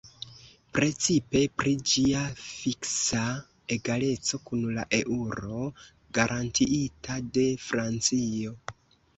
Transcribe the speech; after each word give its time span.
Precipe 0.77 1.41
pri 1.61 1.73
ĝia 1.91 2.23
fiksa 2.45 3.21
egaleco 3.77 4.41
kun 4.49 4.65
la 4.79 4.87
eŭro 5.01 5.61
garantiita 6.19 7.23
de 7.37 7.49
Francio. 7.69 8.59